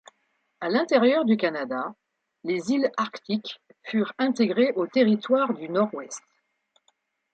[0.61, 1.93] À l'intérieur du Canada,
[2.43, 6.23] les îles arctiques furent intégrées aux Territoires du Nord-Ouest.